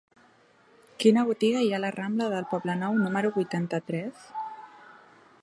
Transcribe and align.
Quina 1.03 1.25
botiga 1.27 1.61
hi 1.65 1.69
ha 1.73 1.75
a 1.79 1.83
la 1.83 1.91
rambla 1.97 2.31
del 2.33 2.49
Poblenou 2.55 2.99
número 3.05 3.33
vuitanta-tres? 3.37 4.27